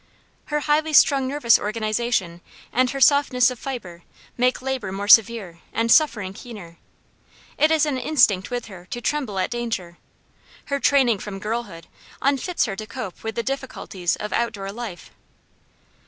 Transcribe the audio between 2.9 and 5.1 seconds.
softness of fiber make labor more